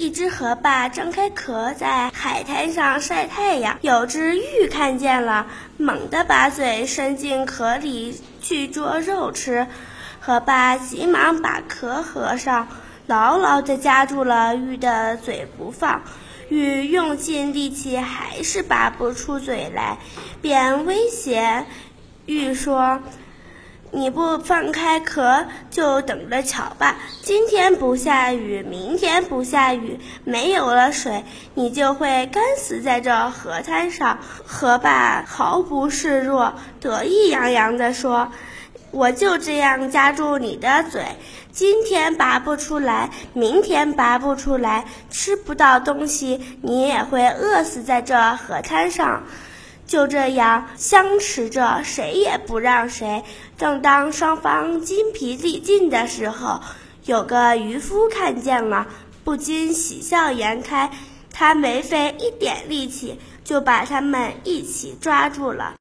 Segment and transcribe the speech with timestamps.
[0.00, 9.66] 一只河蚌张开壳在海滩上晒太阳，有只鹬看见了，猛地把嘴伸进壳里去捉肉吃。
[10.18, 12.68] 河蚌急忙把壳合上，
[13.06, 16.00] 牢牢地夹住了鹬的嘴不放。
[16.48, 19.98] 鹬用尽力气还是拔不出嘴来，
[20.40, 21.66] 便威胁
[22.24, 23.00] 鹬说。
[23.92, 26.96] 你不放开壳，就等着瞧吧！
[27.22, 31.24] 今天不下雨，明天不下雨，没有了水，
[31.54, 34.18] 你就会干死在这河滩上。
[34.46, 38.30] 河蚌毫不示弱，得意洋洋地说
[38.92, 41.04] ：“我就这样夹住你的嘴，
[41.50, 49.24] 今天拔不出来，明天拔不出来，吃不到东西，你也会饿死在这河滩上。”
[49.90, 53.24] 就这样相持着，谁也不让谁。
[53.58, 56.60] 正当双方筋疲力尽的时候，
[57.06, 58.86] 有个渔夫看见了，
[59.24, 60.92] 不禁喜笑颜开。
[61.32, 65.74] 他没费一点力气，就把他们一起抓住了。